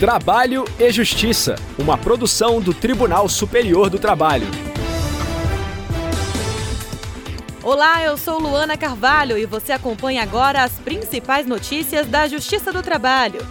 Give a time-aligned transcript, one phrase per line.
[0.00, 4.46] Trabalho e Justiça, uma produção do Tribunal Superior do Trabalho.
[7.62, 12.82] Olá, eu sou Luana Carvalho e você acompanha agora as principais notícias da Justiça do
[12.82, 13.46] Trabalho.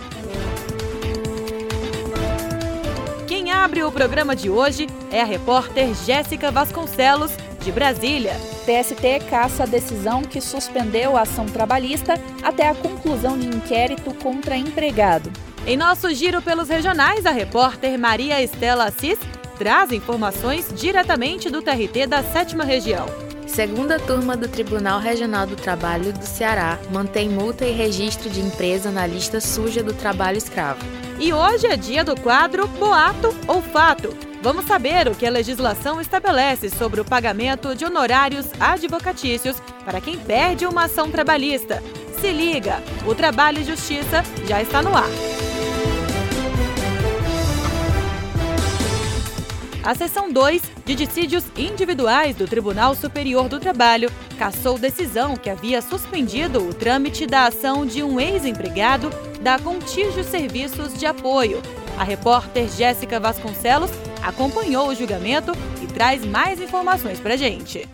[3.27, 7.31] Quem abre o programa de hoje é a repórter Jéssica Vasconcelos,
[7.61, 8.33] de Brasília.
[8.65, 14.57] TST caça a decisão que suspendeu a ação trabalhista até a conclusão de inquérito contra
[14.57, 15.31] empregado.
[15.65, 19.19] Em nosso giro pelos regionais, a repórter Maria Estela Assis
[19.57, 23.05] traz informações diretamente do TRT da 7 Região.
[23.45, 28.89] Segunda turma do Tribunal Regional do Trabalho do Ceará mantém multa e registro de empresa
[28.89, 30.79] na lista suja do trabalho escravo.
[31.19, 34.15] E hoje é dia do quadro Boato ou Fato.
[34.41, 40.17] Vamos saber o que a legislação estabelece sobre o pagamento de honorários advocatícios para quem
[40.17, 41.83] perde uma ação trabalhista.
[42.21, 45.48] Se liga, o Trabalho e Justiça já está no ar.
[49.89, 55.81] A seção 2 de dissídios individuais do Tribunal Superior do Trabalho cassou decisão que havia
[55.81, 59.09] suspendido o trâmite da ação de um ex-empregado
[59.41, 61.59] da Contígio Serviços de Apoio.
[61.97, 63.89] A repórter Jéssica Vasconcelos
[64.21, 67.89] acompanhou o julgamento e traz mais informações para gente.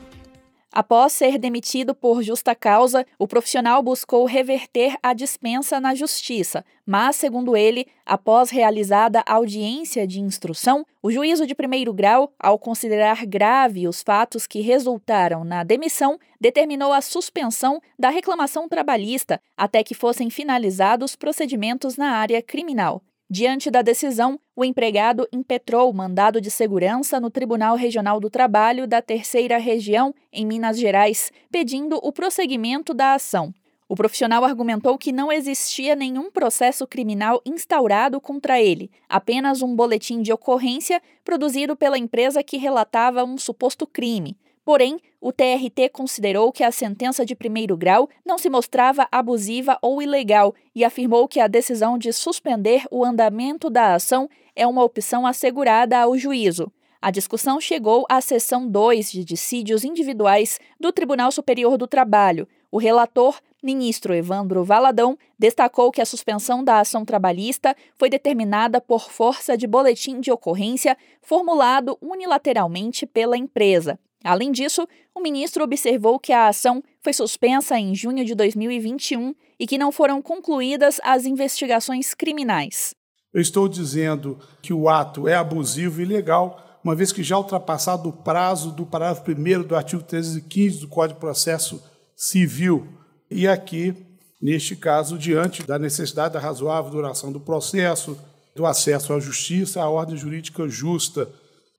[0.75, 7.15] Após ser demitido por justa causa, o profissional buscou reverter a dispensa na justiça, mas,
[7.15, 13.87] segundo ele, após realizada audiência de instrução, o juízo de primeiro grau, ao considerar grave
[13.87, 20.29] os fatos que resultaram na demissão, determinou a suspensão da reclamação trabalhista até que fossem
[20.29, 23.01] finalizados procedimentos na área criminal.
[23.27, 29.01] Diante da decisão, o empregado impetrou mandado de segurança no Tribunal Regional do Trabalho da
[29.01, 33.51] Terceira Região, em Minas Gerais, pedindo o prosseguimento da ação.
[33.89, 40.21] O profissional argumentou que não existia nenhum processo criminal instaurado contra ele, apenas um boletim
[40.21, 44.37] de ocorrência produzido pela empresa que relatava um suposto crime.
[44.65, 50.01] Porém, o TRT considerou que a sentença de primeiro grau não se mostrava abusiva ou
[50.01, 55.27] ilegal e afirmou que a decisão de suspender o andamento da ação é uma opção
[55.27, 56.71] assegurada ao juízo.
[56.99, 62.47] A discussão chegou à sessão 2 de dissídios individuais do Tribunal Superior do Trabalho.
[62.71, 69.11] O relator, ministro Evandro Valadão, destacou que a suspensão da ação trabalhista foi determinada por
[69.11, 73.99] força de boletim de ocorrência formulado unilateralmente pela empresa.
[74.25, 79.67] Além disso, o ministro observou que a ação foi suspensa em junho de 2021 e
[79.67, 82.95] que não foram concluídas as investigações criminais.
[83.31, 88.09] Eu estou dizendo que o ato é abusivo e ilegal, uma vez que já ultrapassado
[88.09, 91.83] o prazo do parágrafo 1 do artigo 315 do Código de Processo
[92.15, 92.87] Civil.
[93.29, 93.93] E aqui,
[94.41, 98.17] neste caso, diante da necessidade da razoável duração do processo,
[98.55, 101.29] do acesso à justiça, à ordem jurídica justa,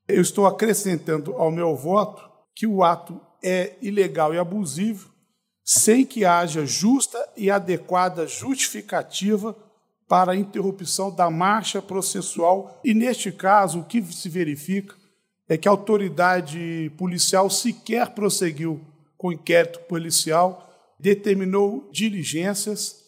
[0.07, 5.12] eu estou acrescentando ao meu voto que o ato é ilegal e abusivo,
[5.62, 9.55] sem que haja justa e adequada justificativa
[10.09, 12.81] para a interrupção da marcha processual.
[12.83, 14.95] E, neste caso, o que se verifica
[15.49, 18.81] é que a autoridade policial sequer prosseguiu
[19.19, 23.05] com o inquérito policial, determinou diligências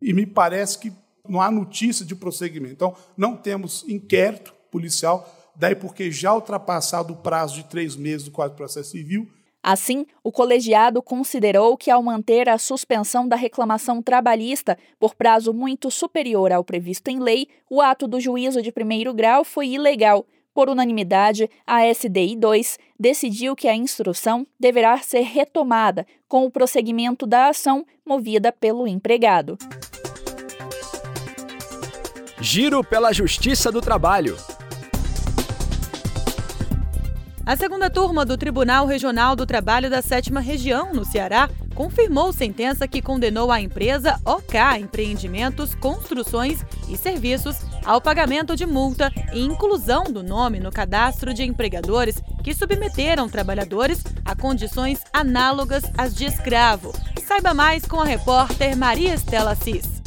[0.00, 0.92] e me parece que
[1.28, 2.74] não há notícia de prosseguimento.
[2.74, 8.30] Então, não temos inquérito policial daí porque já ultrapassado o prazo de três meses do
[8.30, 9.28] Código de Processo Civil.
[9.62, 15.88] Assim, o colegiado considerou que, ao manter a suspensão da reclamação trabalhista por prazo muito
[15.88, 20.26] superior ao previsto em lei, o ato do juízo de primeiro grau foi ilegal.
[20.52, 27.24] Por unanimidade, a SDI 2 decidiu que a instrução deverá ser retomada com o prosseguimento
[27.24, 29.56] da ação movida pelo empregado.
[32.40, 34.36] Giro pela Justiça do Trabalho.
[37.44, 42.86] A segunda turma do Tribunal Regional do Trabalho da Sétima Região, no Ceará, confirmou sentença
[42.86, 50.04] que condenou a empresa OK Empreendimentos, Construções e Serviços ao pagamento de multa e inclusão
[50.04, 56.92] do nome no cadastro de empregadores que submeteram trabalhadores a condições análogas às de escravo.
[57.26, 60.00] Saiba mais com a repórter Maria Estela Assis.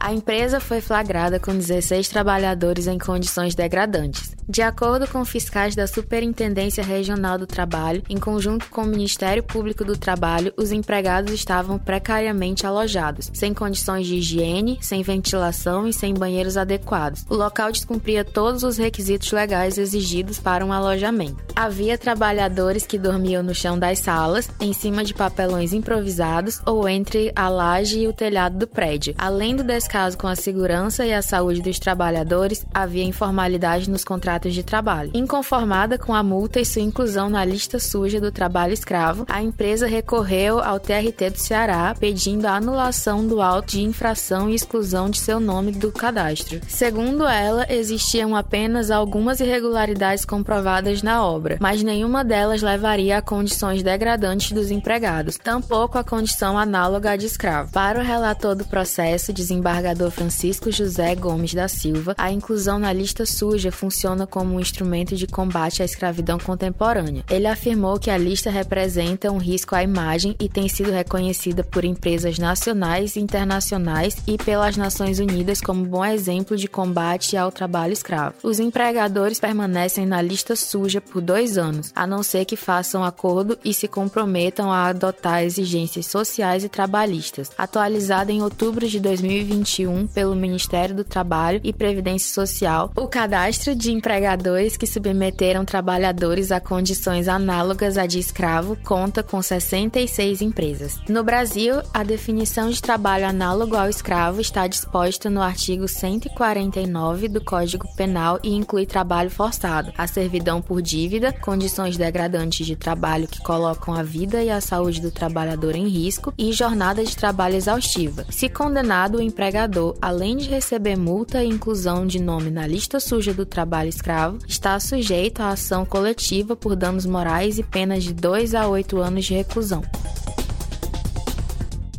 [0.00, 5.88] A empresa foi flagrada com 16 trabalhadores em condições degradantes De acordo com fiscais da
[5.88, 11.80] Superintendência Regional do Trabalho, em conjunto com o Ministério Público do Trabalho, os empregados estavam
[11.80, 17.24] precariamente alojados, sem condições de higiene, sem ventilação e sem banheiros adequados.
[17.28, 21.44] O local descumpria todos os requisitos legais exigidos para um alojamento.
[21.56, 27.32] Havia trabalhadores que dormiam no chão das salas, em cima de papelões improvisados ou entre
[27.34, 29.12] a laje e o telhado do prédio.
[29.18, 34.35] Além do descaso com a segurança e a saúde dos trabalhadores, havia informalidade nos contratos
[34.38, 35.10] de trabalho.
[35.14, 39.86] Inconformada com a multa e sua inclusão na lista suja do trabalho escravo, a empresa
[39.86, 45.18] recorreu ao TRT do Ceará pedindo a anulação do auto de infração e exclusão de
[45.18, 46.60] seu nome do cadastro.
[46.68, 53.82] Segundo ela, existiam apenas algumas irregularidades comprovadas na obra, mas nenhuma delas levaria a condições
[53.82, 57.72] degradantes dos empregados, tampouco a condição análoga à de escravo.
[57.72, 63.24] Para o relator do processo, desembargador Francisco José Gomes da Silva, a inclusão na lista
[63.24, 67.24] suja funciona como um instrumento de combate à escravidão contemporânea.
[67.30, 71.84] Ele afirmou que a lista representa um risco à imagem e tem sido reconhecida por
[71.84, 77.92] empresas nacionais e internacionais e pelas Nações Unidas como bom exemplo de combate ao trabalho
[77.92, 78.34] escravo.
[78.42, 83.58] Os empregadores permanecem na lista suja por dois anos, a não ser que façam acordo
[83.64, 87.50] e se comprometam a adotar exigências sociais e trabalhistas.
[87.56, 93.92] Atualizada em outubro de 2021 pelo Ministério do Trabalho e Previdência Social, o cadastro de
[94.16, 100.98] empregadores que submeteram trabalhadores a condições análogas à de escravo conta com 66 empresas.
[101.06, 107.44] No Brasil, a definição de trabalho análogo ao escravo está disposta no artigo 149 do
[107.44, 113.42] Código Penal e inclui trabalho forçado, a servidão por dívida, condições degradantes de trabalho que
[113.42, 118.24] colocam a vida e a saúde do trabalhador em risco e jornada de trabalho exaustiva.
[118.30, 123.34] Se condenado, o empregador, além de receber multa e inclusão de nome na lista suja
[123.34, 124.05] do trabalho escravo,
[124.46, 129.24] está sujeito à ação coletiva por danos morais e penas de 2 a 8 anos
[129.24, 129.82] de reclusão.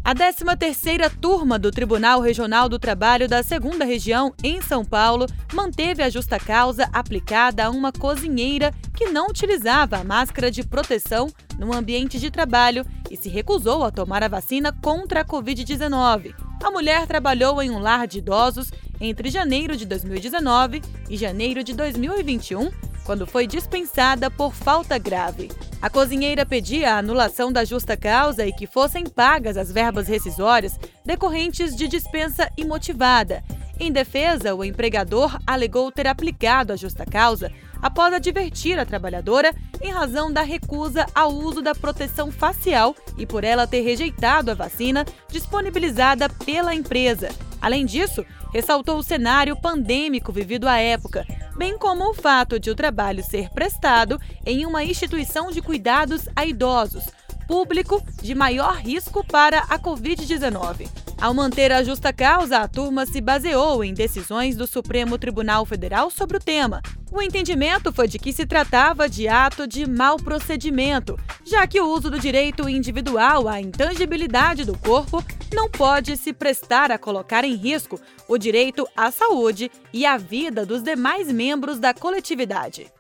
[0.07, 6.01] A 13ª turma do Tribunal Regional do Trabalho da Segunda Região, em São Paulo, manteve
[6.01, 11.27] a justa causa aplicada a uma cozinheira que não utilizava a máscara de proteção
[11.59, 16.46] no ambiente de trabalho e se recusou a tomar a vacina contra a Covid-19.
[16.63, 21.74] A mulher trabalhou em um lar de idosos entre janeiro de 2019 e janeiro de
[21.74, 22.69] 2021
[23.06, 25.50] quando foi dispensada por falta grave.
[25.81, 30.77] A cozinheira pedia a anulação da justa causa e que fossem pagas as verbas rescisórias
[31.06, 33.44] decorrentes de dispensa imotivada.
[33.79, 37.51] Em defesa, o empregador alegou ter aplicado a justa causa
[37.81, 43.44] após advertir a trabalhadora em razão da recusa ao uso da proteção facial e por
[43.44, 47.29] ela ter rejeitado a vacina disponibilizada pela empresa.
[47.62, 51.25] Além disso, ressaltou o cenário pandêmico vivido à época,
[51.56, 56.45] bem como o fato de o trabalho ser prestado em uma instituição de cuidados a
[56.45, 57.06] idosos,
[57.47, 61.06] público de maior risco para a Covid-19.
[61.19, 66.12] Ao manter a justa causa, a turma se baseou em decisões do Supremo Tribunal Federal
[66.12, 66.80] sobre o tema.
[67.12, 71.88] O entendimento foi de que se tratava de ato de mau procedimento, já que o
[71.88, 77.56] uso do direito individual à intangibilidade do corpo não pode se prestar a colocar em
[77.56, 82.92] risco o direito à saúde e à vida dos demais membros da coletividade.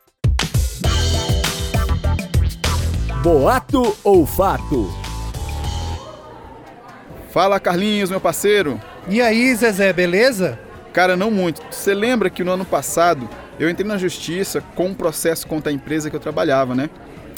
[3.21, 5.06] Boato ou fato?
[7.37, 8.81] Fala Carlinhos, meu parceiro.
[9.07, 10.57] E aí, Zezé, beleza?
[10.91, 11.61] Cara, não muito.
[11.69, 13.29] Você lembra que no ano passado
[13.59, 16.89] eu entrei na justiça com um processo contra a empresa que eu trabalhava, né?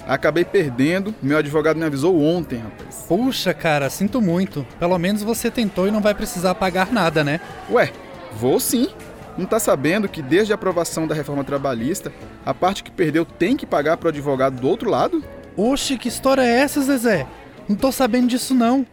[0.07, 3.03] Acabei perdendo, meu advogado me avisou ontem, rapaz.
[3.09, 4.65] Puxa, cara, sinto muito.
[4.79, 7.41] Pelo menos você tentou e não vai precisar pagar nada, né?
[7.69, 7.91] Ué,
[8.31, 8.87] vou sim.
[9.37, 12.09] Não tá sabendo que desde a aprovação da reforma trabalhista,
[12.45, 15.21] a parte que perdeu tem que pagar pro advogado do outro lado?
[15.57, 17.27] Oxe, que história é essa, Zezé?
[17.67, 18.87] Não tô sabendo disso não.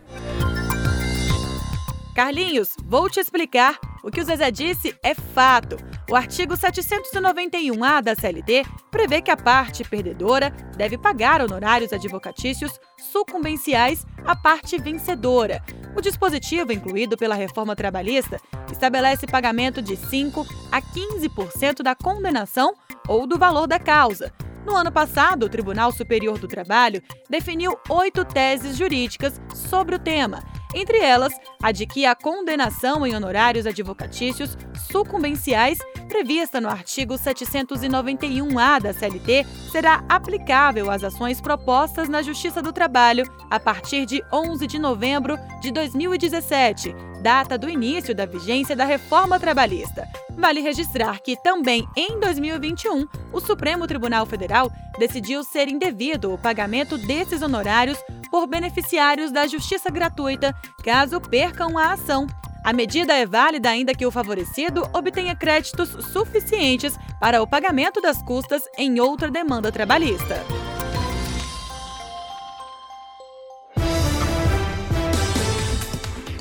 [2.17, 3.79] Carlinhos, vou te explicar.
[4.03, 5.77] O que o Zezé disse é fato.
[6.11, 12.81] O artigo 791-A da CLT prevê que a parte perdedora deve pagar honorários advocatícios
[13.13, 15.63] sucumbenciais à parte vencedora.
[15.95, 18.41] O dispositivo incluído pela reforma trabalhista
[18.73, 22.73] estabelece pagamento de 5 a 15% da condenação
[23.07, 24.33] ou do valor da causa.
[24.65, 30.43] No ano passado, o Tribunal Superior do Trabalho definiu oito teses jurídicas sobre o tema
[30.75, 31.33] entre elas
[31.63, 34.57] a de que a condenação em honorários advocatícios
[34.91, 42.73] sucumbenciais prevista no artigo 791-A da CLT será aplicável às ações propostas na Justiça do
[42.73, 48.85] Trabalho a partir de 11 de novembro de 2017, data do início da vigência da
[48.85, 50.07] reforma trabalhista.
[50.37, 56.99] Vale registrar que também em 2021, o Supremo Tribunal Federal decidiu ser indevido o pagamento
[56.99, 57.99] desses honorários
[58.37, 62.27] por beneficiários da justiça gratuita, caso percam a ação.
[62.63, 68.23] A medida é válida ainda que o favorecido obtenha créditos suficientes para o pagamento das
[68.23, 70.45] custas em outra demanda trabalhista.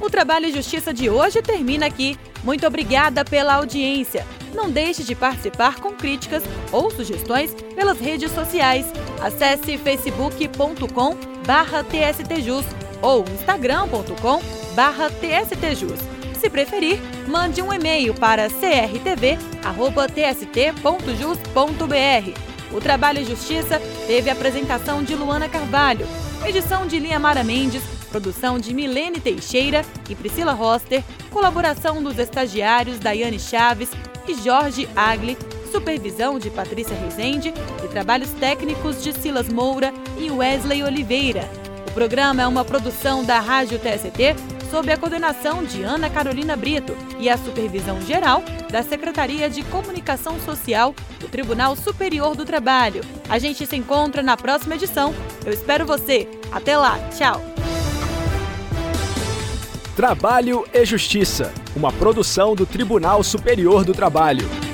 [0.02, 2.20] O Trabalho e Justiça de hoje termina aqui.
[2.44, 4.28] Muito obrigada pela audiência.
[4.54, 8.86] Não deixe de participar com críticas ou sugestões pelas redes sociais.
[9.22, 12.66] Acesse facebook.com tstjus
[13.02, 14.42] ou instagram.com
[15.20, 16.00] tstjus.
[16.40, 19.56] Se preferir, mande um e-mail para crtv.tst.jus.br.
[22.75, 26.06] O Trabalho e Justiça teve apresentação de Luana Carvalho,
[26.46, 33.00] edição de Lia Mara Mendes, produção de Milene Teixeira e Priscila Roster, colaboração dos estagiários
[33.00, 33.90] Daiane Chaves
[34.28, 37.53] e Jorge Agli, supervisão de Patrícia Rezende
[37.84, 41.50] e trabalhos técnicos de Silas Moura e Wesley Oliveira.
[41.88, 46.95] O programa é uma produção da Rádio TST sob a coordenação de Ana Carolina Brito
[47.19, 53.01] e a supervisão geral da Secretaria de Comunicação Social do Tribunal Superior do Trabalho.
[53.29, 55.13] A gente se encontra na próxima edição.
[55.45, 56.27] Eu espero você.
[56.51, 56.98] Até lá.
[57.15, 57.41] Tchau.
[59.95, 64.64] Trabalho e Justiça, uma produção do Tribunal Superior do Trabalho.